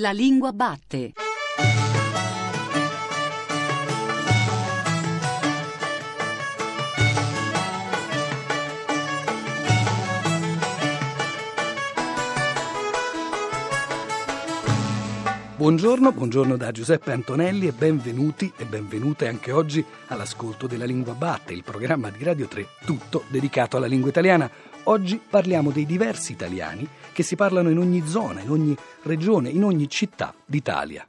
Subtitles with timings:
[0.00, 1.12] La lingua batte.
[15.56, 21.52] Buongiorno, buongiorno da Giuseppe Antonelli e benvenuti e benvenute anche oggi all'ascolto della Lingua Batte,
[21.52, 24.48] il programma di Radio 3 tutto dedicato alla lingua italiana.
[24.84, 26.88] Oggi parliamo dei diversi italiani
[27.18, 31.04] che si parlano in ogni zona, in ogni regione, in ogni città d'Italia.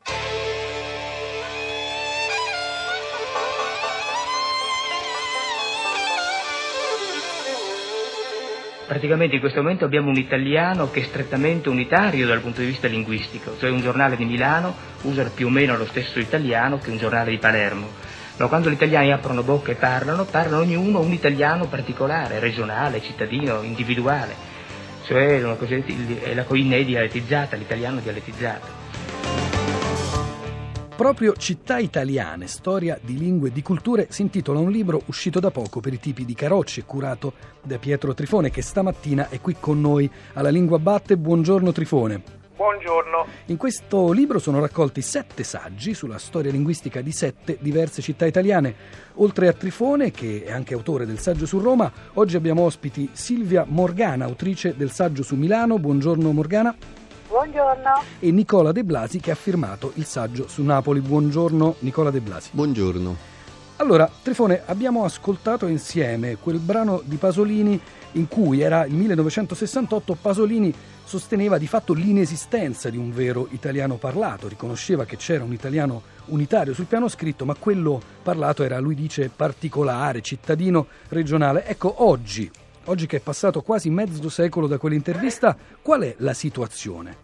[8.88, 12.88] Praticamente in questo momento abbiamo un italiano che è strettamente unitario dal punto di vista
[12.88, 16.98] linguistico, cioè un giornale di Milano usa più o meno lo stesso italiano che un
[16.98, 17.88] giornale di Palermo.
[18.38, 23.62] Ma quando gli italiani aprono bocca e parlano, parlano ognuno un italiano particolare, regionale, cittadino,
[23.62, 24.49] individuale,
[25.10, 25.42] cioè
[26.22, 28.68] è la coinea dialettizzata, l'italiano dialettizzato.
[30.96, 35.50] Proprio Città italiane, storia di lingue e di culture, si intitola un libro uscito da
[35.50, 39.82] poco per i tipi di Carocci, curato da Pietro Trifone, che stamattina è qui con
[39.82, 41.18] noi alla Lingua Batte.
[41.18, 42.39] Buongiorno Trifone.
[42.60, 43.26] Buongiorno.
[43.46, 48.76] In questo libro sono raccolti sette saggi sulla storia linguistica di sette diverse città italiane.
[49.16, 53.64] Oltre a Trifone, che è anche autore del saggio su Roma, oggi abbiamo ospiti Silvia
[53.66, 55.80] Morgana, autrice del saggio su Milano.
[55.80, 56.76] Buongiorno Morgana.
[57.30, 58.04] Buongiorno.
[58.20, 61.00] E Nicola De Blasi che ha firmato il saggio su Napoli.
[61.00, 62.50] Buongiorno Nicola De Blasi.
[62.52, 63.16] Buongiorno.
[63.78, 67.80] Allora, Trifone, abbiamo ascoltato insieme quel brano di Pasolini
[68.14, 70.74] in cui era il 1968 Pasolini
[71.10, 76.76] sosteneva di fatto l'inesistenza di un vero italiano parlato, riconosceva che c'era un italiano unitario
[76.76, 81.66] sul piano scritto, ma quello parlato era, lui dice, particolare, cittadino, regionale.
[81.66, 82.48] Ecco, oggi,
[82.86, 87.18] oggi che è passato quasi mezzo secolo da quell'intervista, qual è la situazione?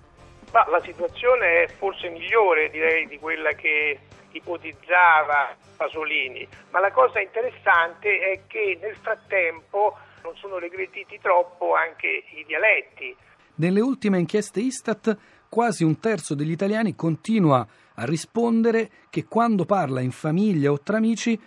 [0.52, 4.00] Ma la situazione è forse migliore, direi, di quella che
[4.32, 12.24] ipotizzava Pasolini, ma la cosa interessante è che nel frattempo non sono regrediti troppo anche
[12.34, 13.16] i dialetti.
[13.58, 15.18] Nelle ultime inchieste Istat
[15.50, 20.98] quasi un terzo degli italiani continua a rispondere che quando parla in famiglia o tra
[20.98, 21.40] amici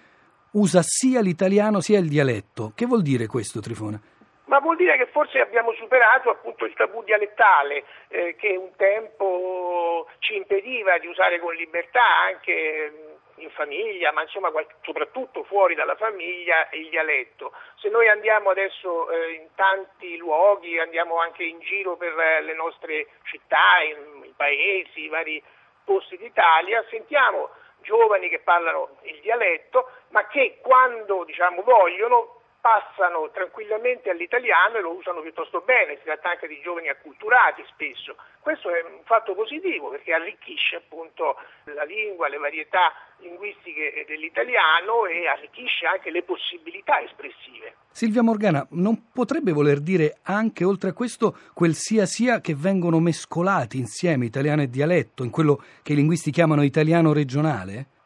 [0.53, 2.73] usa sia l'italiano sia il dialetto.
[2.75, 4.01] Che vuol dire questo, Trifone?
[4.47, 10.07] Ma vuol dire che forse abbiamo superato appunto il tabù dialettale eh, che un tempo
[10.21, 13.08] ci impediva di usare con libertà anche
[13.39, 14.51] in famiglia, ma insomma
[14.83, 17.53] soprattutto fuori dalla famiglia il dialetto.
[17.77, 22.55] Se noi andiamo adesso eh, in tanti luoghi, andiamo anche in giro per eh, le
[22.55, 25.43] nostre città, i paesi, i vari
[25.85, 27.51] posti d'Italia, sentiamo
[27.83, 34.95] giovani che parlano il dialetto, ma che quando diciamo, vogliono passano tranquillamente all'italiano e lo
[34.95, 38.17] usano piuttosto bene, si tratta anche di giovani acculturati spesso.
[38.41, 45.27] Questo è un fatto positivo perché arricchisce appunto la lingua, le varietà linguistiche dell'italiano e
[45.27, 47.75] arricchisce anche le possibilità espressive.
[47.91, 53.01] Silvia Morgana, non potrebbe voler dire anche oltre a questo quel sia sia che vengono
[53.01, 57.98] mescolati insieme italiano e dialetto in quello che i linguisti chiamano italiano regionale?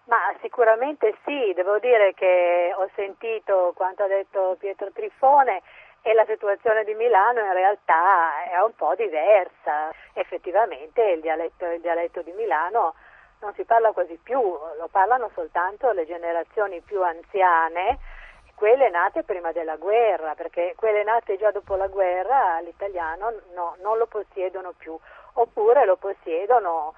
[0.42, 5.62] Sicuramente sì, devo dire che ho sentito quanto ha detto Pietro Trifone
[6.02, 9.92] e la situazione di Milano in realtà è un po' diversa.
[10.14, 12.94] Effettivamente il dialetto, il dialetto di Milano
[13.40, 17.98] non si parla quasi più, lo parlano soltanto le generazioni più anziane,
[18.56, 23.96] quelle nate prima della guerra, perché quelle nate già dopo la guerra l'italiano no, non
[23.96, 24.98] lo possiedono più,
[25.34, 26.94] oppure lo possiedono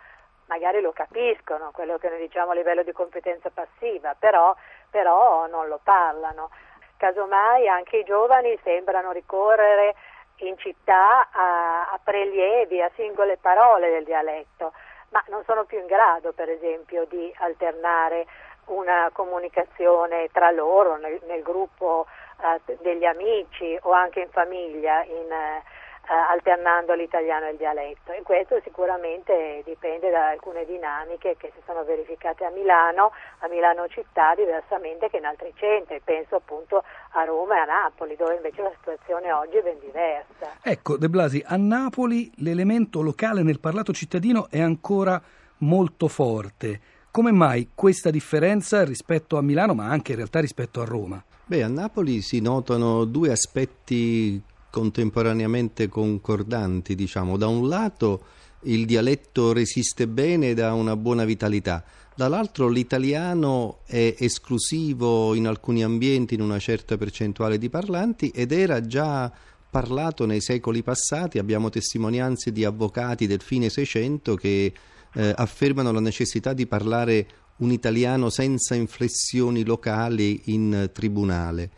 [0.47, 4.55] magari lo capiscono, quello che noi diciamo a livello di competenza passiva, però,
[4.91, 6.51] però non lo parlano.
[6.97, 9.95] Casomai anche i giovani sembrano ricorrere
[10.37, 14.73] in città a, a, prelievi, a singole parole del dialetto,
[15.11, 18.27] ma non sono più in grado, per esempio, di alternare
[18.67, 22.07] una comunicazione tra loro nel, nel gruppo
[22.41, 25.63] eh, degli amici o anche in famiglia in, eh,
[26.07, 28.13] alternando l'italiano e il dialetto.
[28.13, 33.89] E questo sicuramente dipende da alcune dinamiche che si sono verificate a Milano, a Milano
[33.89, 38.63] città, diversamente che in altri centri, penso appunto a Roma e a Napoli, dove invece
[38.63, 40.59] la situazione oggi è ben diversa.
[40.63, 45.21] Ecco, De Blasi, a Napoli l'elemento locale nel parlato cittadino è ancora
[45.59, 46.81] molto forte.
[47.11, 51.23] Come mai questa differenza rispetto a Milano, ma anche in realtà rispetto a Roma?
[51.47, 54.43] Beh, a Napoli si notano due aspetti
[54.75, 57.37] contemporaneamente concordanti, diciamo.
[57.37, 58.25] Da un lato
[58.63, 61.85] il dialetto resiste bene ed ha una buona vitalità,
[62.17, 68.81] dall'altro l'italiano è esclusivo in alcuni ambienti in una certa percentuale di parlanti ed era
[68.81, 69.31] già
[69.71, 74.73] parlato nei secoli passati, abbiamo testimonianze di avvocati del fine Seicento che
[75.15, 77.27] eh, affermano la necessità di parlare
[77.59, 81.71] un italiano senza inflessioni locali in tribunale.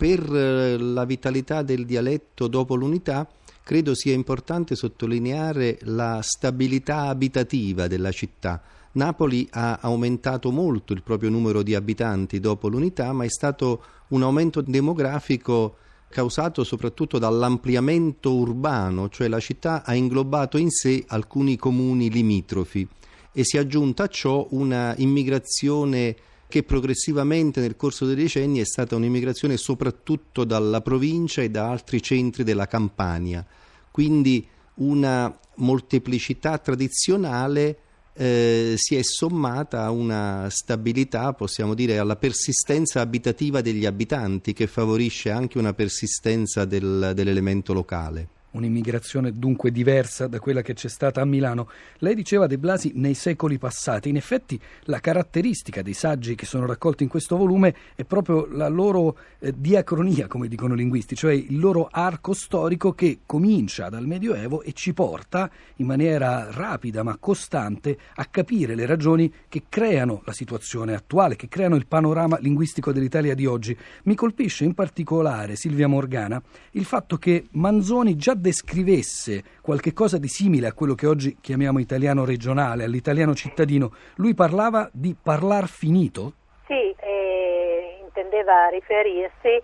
[0.00, 3.28] Per eh, la vitalità del dialetto dopo l'unità
[3.62, 8.62] credo sia importante sottolineare la stabilità abitativa della città.
[8.92, 14.22] Napoli ha aumentato molto il proprio numero di abitanti dopo l'unità, ma è stato un
[14.22, 15.76] aumento demografico
[16.08, 22.88] causato soprattutto dall'ampliamento urbano, cioè la città ha inglobato in sé alcuni comuni limitrofi
[23.32, 26.16] e si è aggiunta a ciò una immigrazione
[26.50, 32.02] che progressivamente nel corso dei decenni è stata un'immigrazione soprattutto dalla provincia e da altri
[32.02, 33.46] centri della Campania,
[33.90, 37.78] quindi una molteplicità tradizionale
[38.12, 44.66] eh, si è sommata a una stabilità, possiamo dire, alla persistenza abitativa degli abitanti che
[44.66, 51.20] favorisce anche una persistenza del, dell'elemento locale un'immigrazione dunque diversa da quella che c'è stata
[51.20, 51.68] a Milano.
[51.98, 54.08] Lei diceva De Blasi nei secoli passati.
[54.08, 58.68] In effetti la caratteristica dei saggi che sono raccolti in questo volume è proprio la
[58.68, 64.06] loro eh, diacronia, come dicono i linguisti, cioè il loro arco storico che comincia dal
[64.06, 70.22] Medioevo e ci porta in maniera rapida ma costante a capire le ragioni che creano
[70.24, 73.76] la situazione attuale, che creano il panorama linguistico dell'Italia di oggi.
[74.04, 76.42] Mi colpisce in particolare, Silvia Morgana,
[76.72, 81.78] il fatto che Manzoni già descrivesse qualche cosa di simile a quello che oggi chiamiamo
[81.78, 86.32] italiano regionale, all'italiano cittadino, lui parlava di parlar finito?
[86.66, 89.62] Sì, eh, intendeva riferirsi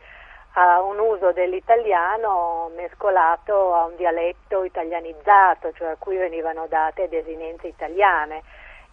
[0.58, 7.66] a un uso dell'italiano mescolato a un dialetto italianizzato, cioè a cui venivano date desinenze
[7.66, 8.42] italiane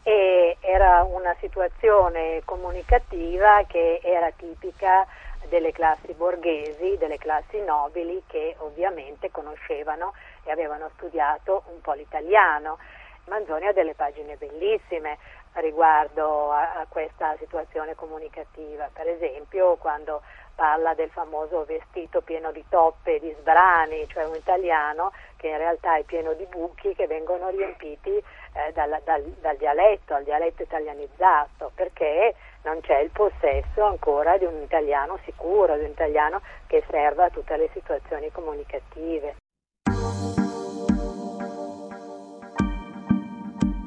[0.04, 5.08] e era una situazione comunicativa che era tipica
[5.48, 10.14] delle classi borghesi, delle classi nobili che ovviamente conoscevano
[10.44, 12.78] e avevano studiato un po' l'italiano.
[13.26, 15.18] Manzoni ha delle pagine bellissime
[15.54, 20.22] riguardo a, a questa situazione comunicativa, per esempio quando
[20.56, 25.98] parla del famoso vestito pieno di toppe di sbrani, cioè un italiano che in realtà
[25.98, 31.72] è pieno di buchi che vengono riempiti eh, dal, dal, dal dialetto, al dialetto italianizzato,
[31.74, 37.26] perché non c'è il possesso ancora di un italiano sicuro, di un italiano che serva
[37.26, 39.36] a tutte le situazioni comunicative.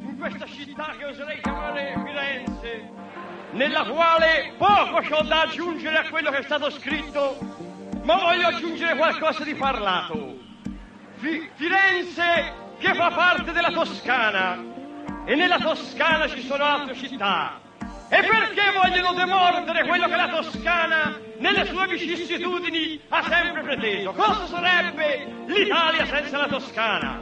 [0.00, 2.90] In questa città che oserei chiamare Firenze,
[3.52, 7.37] nella quale poco ho da aggiungere a quello che è stato scritto,
[8.02, 10.37] ma voglio aggiungere qualcosa di parlato.
[11.17, 14.62] Fi- Firenze che fa parte della Toscana
[15.25, 17.64] e nella Toscana ci sono altre città
[18.08, 24.12] e perché vogliono demordere quello che la Toscana, nelle sue vicissitudini, ha sempre preteso?
[24.12, 27.20] Cosa sarebbe l'Italia senza la Toscana?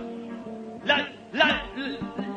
[0.83, 1.63] La, la,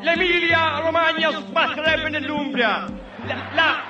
[0.02, 2.86] L'Emilia Romagna sbatterebbe nell'Umbria,
[3.26, 3.84] la, la,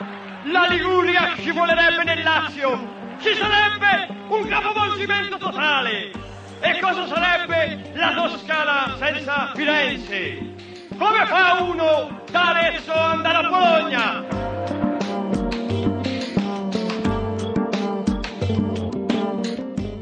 [0.45, 6.11] la Liguria scivolerebbe nel Lazio, ci sarebbe un capovolgimento totale.
[6.59, 10.55] E cosa sarebbe la Toscana senza Firenze?
[10.97, 14.25] Come fa uno da Arezzo andare a Bologna?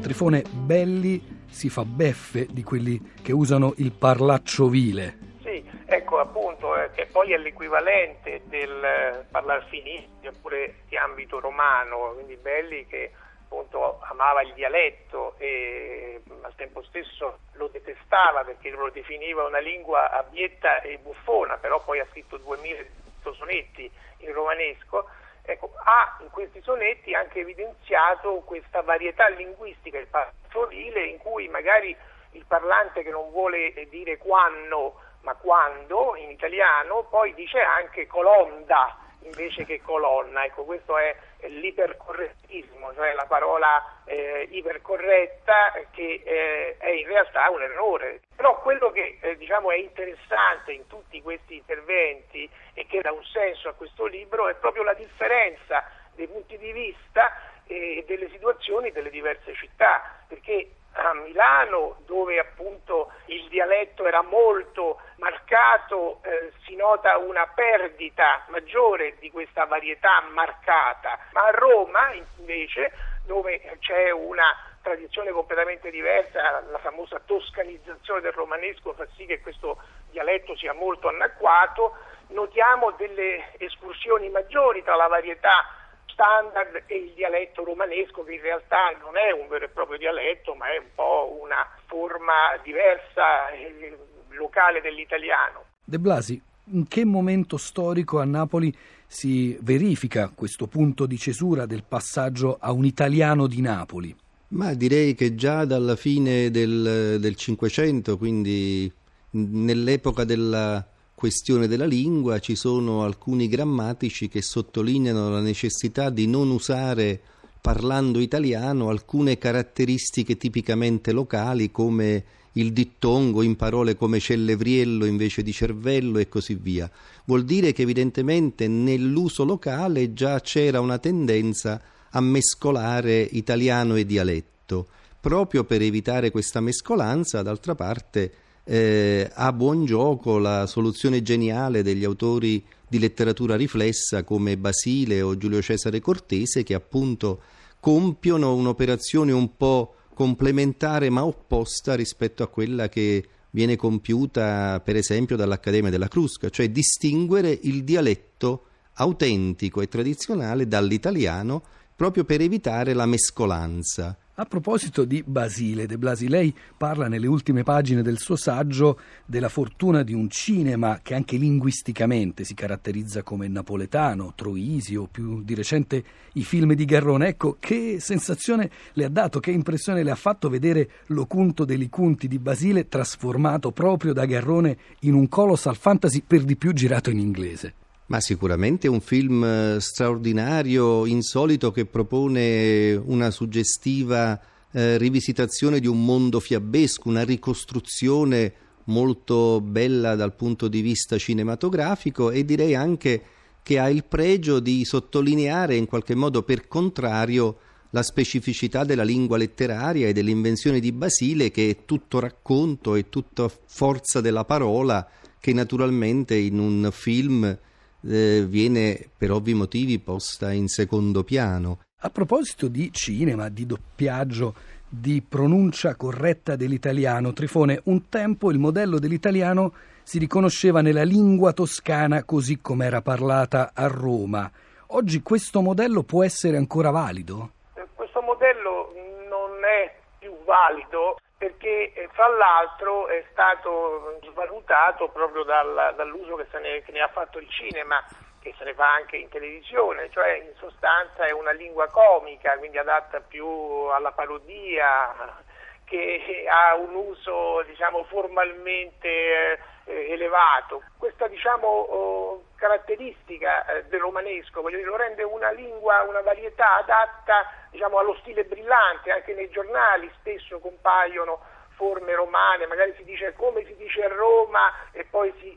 [0.00, 5.18] Trifone Belli si fa beffe di quelli che usano il parlaccio vile.
[5.42, 11.40] Sì, ecco appunto, eh, che poi è l'equivalente del eh, parlar finito, oppure di ambito
[11.40, 13.12] romano, quindi Belli che
[13.46, 20.10] appunto amava il dialetto e al tempo stesso lo detestava perché lo definiva una lingua
[20.10, 22.84] abietta e buffona, però poi ha scritto 2000
[23.32, 25.08] sonetti in romanesco.
[25.42, 31.96] Ecco, ha in questi sonetti anche evidenziato questa varietà linguistica, il pastorile, in cui magari
[32.32, 38.98] il parlante che non vuole dire quando, ma quando in italiano, poi dice anche colonda
[39.26, 40.44] invece che colonna.
[40.44, 47.62] Ecco, questo è l'ipercorrettismo, cioè la parola eh, ipercorretta che eh, è in realtà un
[47.62, 48.20] errore.
[48.34, 53.24] Però quello che eh, diciamo è interessante in tutti questi interventi e che dà un
[53.24, 58.92] senso a questo libro è proprio la differenza dei punti di vista e delle situazioni
[58.92, 60.70] delle diverse città, perché
[61.04, 69.16] a Milano, dove appunto il dialetto era molto marcato, eh, si nota una perdita maggiore
[69.18, 72.92] di questa varietà marcata, ma a Roma invece,
[73.24, 79.78] dove c'è una tradizione completamente diversa, la famosa toscanizzazione del romanesco fa sì che questo
[80.10, 81.96] dialetto sia molto anacquato,
[82.28, 85.85] notiamo delle escursioni maggiori tra la varietà
[86.16, 90.54] standard e il dialetto romanesco che in realtà non è un vero e proprio dialetto
[90.54, 93.96] ma è un po' una forma diversa eh,
[94.30, 95.64] locale dell'italiano.
[95.84, 96.40] De Blasi,
[96.72, 98.74] in che momento storico a Napoli
[99.06, 104.16] si verifica questo punto di cesura del passaggio a un italiano di Napoli?
[104.48, 108.90] Ma direi che già dalla fine del Cinquecento, quindi
[109.30, 110.84] nell'epoca della
[111.16, 117.18] questione della lingua, ci sono alcuni grammatici che sottolineano la necessità di non usare
[117.58, 125.52] parlando italiano alcune caratteristiche tipicamente locali come il dittongo in parole come cellevriello invece di
[125.52, 126.88] cervello e così via.
[127.24, 131.80] Vuol dire che evidentemente nell'uso locale già c'era una tendenza
[132.10, 134.88] a mescolare italiano e dialetto.
[135.18, 138.32] Proprio per evitare questa mescolanza, d'altra parte,
[138.68, 145.36] eh, ha buon gioco la soluzione geniale degli autori di letteratura riflessa come Basile o
[145.36, 147.40] Giulio Cesare Cortese che appunto
[147.78, 155.36] compiono un'operazione un po' complementare ma opposta rispetto a quella che viene compiuta per esempio
[155.36, 161.62] dall'Accademia della Crusca, cioè distinguere il dialetto autentico e tradizionale dall'italiano
[161.94, 164.16] proprio per evitare la mescolanza.
[164.38, 169.48] A proposito di Basile De Blasi, lei parla nelle ultime pagine del suo saggio della
[169.48, 176.04] fortuna di un cinema che anche linguisticamente si caratterizza come napoletano, troisio, più di recente
[176.34, 177.28] i film di Garrone.
[177.28, 182.28] Ecco, che sensazione le ha dato, che impressione le ha fatto vedere l'Ocunto dei Cunti
[182.28, 187.20] di Basile trasformato proprio da Garrone in un colossal fantasy per di più girato in
[187.20, 187.72] inglese?
[188.06, 196.04] Ma sicuramente un film eh, straordinario, insolito, che propone una suggestiva eh, rivisitazione di un
[196.04, 198.52] mondo fiabesco, una ricostruzione
[198.84, 203.22] molto bella dal punto di vista cinematografico e direi anche
[203.62, 207.58] che ha il pregio di sottolineare in qualche modo per contrario
[207.90, 213.50] la specificità della lingua letteraria e dell'invenzione di Basile che è tutto racconto e tutta
[213.66, 215.08] forza della parola
[215.40, 217.58] che naturalmente in un film
[218.02, 221.80] eh, viene per ovvi motivi posta in secondo piano.
[222.00, 224.54] A proposito di cinema, di doppiaggio,
[224.88, 229.72] di pronuncia corretta dell'italiano, Trifone, un tempo il modello dell'italiano
[230.02, 234.48] si riconosceva nella lingua toscana così come era parlata a Roma.
[234.88, 237.50] Oggi questo modello può essere ancora valido?
[237.94, 238.92] Questo modello
[239.28, 246.46] non è più valido perché eh, fra l'altro è stato svalutato proprio dal, dall'uso che,
[246.58, 248.04] ne, che ne ha fatto il cinema
[248.40, 252.78] che se ne fa anche in televisione, cioè in sostanza è una lingua comica, quindi
[252.78, 255.36] adatta più alla parodia,
[255.84, 260.82] che ha un uso diciamo, formalmente eh, elevato.
[260.98, 267.50] Questa diciamo, oh, caratteristica eh, del romanesco dire, lo rende una lingua, una varietà adatta
[267.70, 271.40] diciamo, allo stile brillante, anche nei giornali spesso compaiono
[271.76, 275.56] forme romane, magari si dice come si dice a Roma e poi si,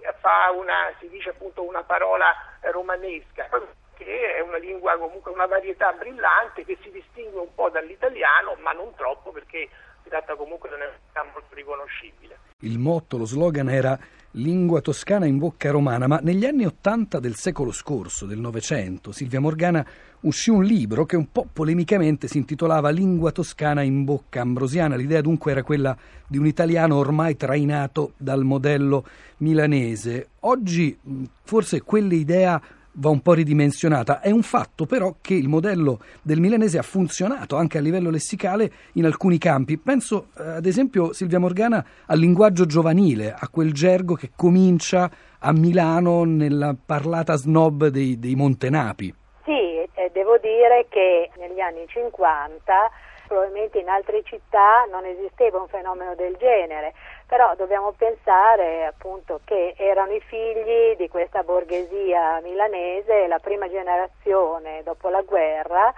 [0.53, 3.47] una, si dice appunto una parola romanesca
[3.95, 8.73] che è una lingua comunque una varietà brillante che si distingue un po' dall'italiano ma
[8.73, 9.69] non troppo perché
[10.03, 12.37] si tratta comunque di una realtà molto riconoscibile.
[12.61, 13.97] Il motto, lo slogan era
[14.31, 19.39] lingua toscana in bocca romana, ma negli anni Ottanta del secolo scorso, del Novecento, Silvia
[19.39, 19.85] Morgana
[20.21, 24.95] uscì un libro che un po' polemicamente si intitolava Lingua toscana in bocca ambrosiana.
[24.95, 29.05] L'idea dunque era quella di un italiano ormai trainato dal modello
[29.37, 30.29] milanese.
[30.41, 30.97] Oggi
[31.43, 32.61] forse quell'idea
[32.93, 34.19] va un po' ridimensionata.
[34.19, 38.71] È un fatto però che il modello del milanese ha funzionato anche a livello lessicale
[38.93, 39.77] in alcuni campi.
[39.77, 45.51] Penso eh, ad esempio, Silvia Morgana, al linguaggio giovanile, a quel gergo che comincia a
[45.53, 49.13] Milano nella parlata snob dei, dei Montenapi.
[49.45, 52.73] Sì, eh, devo dire che negli anni 50
[53.29, 56.93] probabilmente in altre città non esisteva un fenomeno del genere,
[57.29, 64.81] però dobbiamo pensare appunto che erano i figli di questa borghesia milanese, la prima generazione
[64.81, 65.93] dopo la guerra,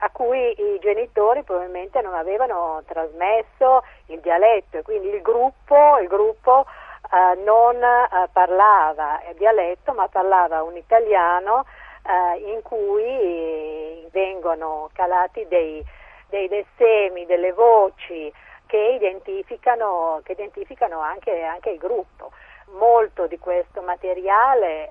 [0.00, 6.08] a cui i genitori probabilmente non avevano trasmesso il dialetto e quindi il gruppo, il
[6.08, 6.66] gruppo
[7.10, 11.64] eh, non eh, parlava dialetto ma parlava un italiano
[12.04, 15.82] eh, in cui vengono calati dei
[16.28, 18.32] dei dessemi, delle voci
[18.66, 22.32] che identificano, che identificano anche, anche, il gruppo.
[22.72, 24.90] Molto di questo materiale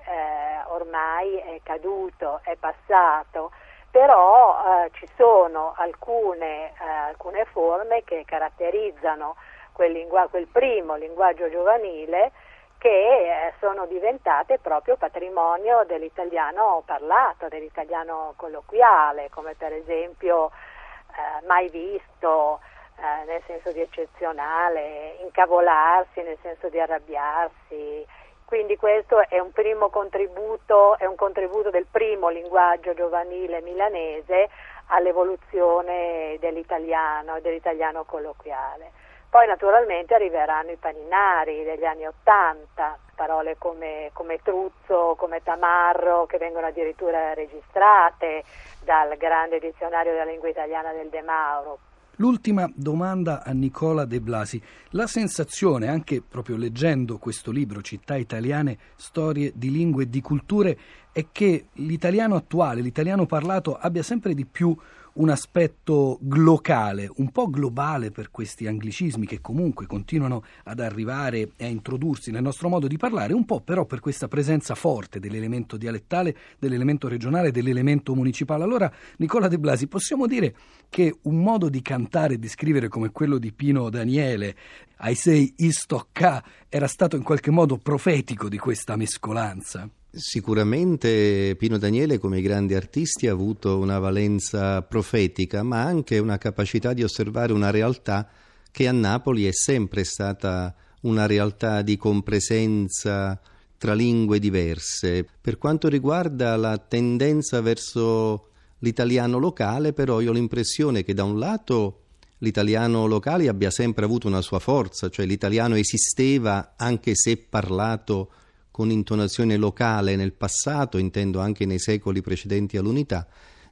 [0.68, 3.52] ormai è caduto, è passato,
[3.90, 9.36] però eh, ci sono alcune, eh, alcune, forme che caratterizzano
[9.72, 12.32] quel, lingu- quel primo linguaggio giovanile
[12.78, 21.68] che eh, sono diventate proprio patrimonio dell'italiano parlato, dell'italiano colloquiale, come per esempio eh, mai
[21.68, 22.60] visto
[22.98, 28.06] eh, nel senso di eccezionale, incavolarsi nel senso di arrabbiarsi,
[28.46, 34.48] quindi questo è un primo contributo, è un contributo del primo linguaggio giovanile milanese
[34.86, 38.92] all'evoluzione dell'italiano e dell'italiano colloquiale.
[39.28, 46.38] Poi naturalmente arriveranno i paninari degli anni Ottanta, parole come, come truzzo, come tamarro, che
[46.38, 48.44] vengono addirittura registrate
[48.84, 51.78] dal grande dizionario della lingua italiana del De Mauro.
[52.18, 54.60] L'ultima domanda a Nicola De Blasi.
[54.90, 60.78] La sensazione, anche proprio leggendo questo libro, Città italiane, storie di lingue e di culture,
[61.12, 64.74] è che l'italiano attuale, l'italiano parlato, abbia sempre di più
[65.16, 71.64] un aspetto glocale, un po' globale per questi anglicismi che comunque continuano ad arrivare e
[71.64, 75.76] a introdursi nel nostro modo di parlare, un po' però per questa presenza forte dell'elemento
[75.76, 78.64] dialettale, dell'elemento regionale, dell'elemento municipale.
[78.64, 80.54] Allora, Nicola De Blasi, possiamo dire
[80.88, 84.54] che un modo di cantare e di scrivere come quello di Pino Daniele,
[84.98, 89.88] ai sei istocca, era stato in qualche modo profetico di questa mescolanza?
[90.18, 96.38] Sicuramente Pino Daniele, come i grandi artisti, ha avuto una valenza profetica, ma anche una
[96.38, 98.26] capacità di osservare una realtà
[98.70, 103.38] che a Napoli è sempre stata una realtà di compresenza
[103.76, 105.26] tra lingue diverse.
[105.38, 111.38] Per quanto riguarda la tendenza verso l'italiano locale, però, io ho l'impressione che da un
[111.38, 112.04] lato
[112.38, 118.30] l'italiano locale abbia sempre avuto una sua forza, cioè l'italiano esisteva anche se parlato
[118.76, 123.26] con intonazione locale nel passato, intendo anche nei secoli precedenti all'unità,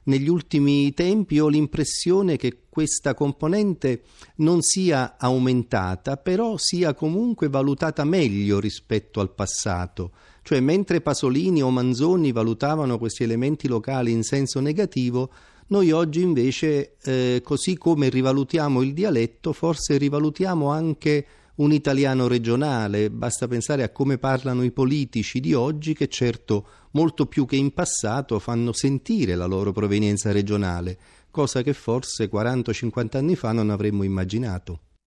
[0.05, 4.01] negli ultimi tempi ho l'impressione che questa componente
[4.37, 10.09] non sia aumentata, però sia comunque valutata meglio rispetto al passato.
[10.41, 15.29] Cioè, mentre Pasolini o Manzoni valutavano questi elementi locali in senso negativo,
[15.67, 23.09] noi oggi invece, eh, così come rivalutiamo il dialetto, forse rivalutiamo anche un italiano regionale,
[23.09, 27.73] basta pensare a come parlano i politici di oggi che certo molto più che in
[27.73, 30.97] passato fanno sentire la loro provenienza regionale,
[31.31, 34.79] cosa che forse 40-50 anni fa non avremmo immaginato.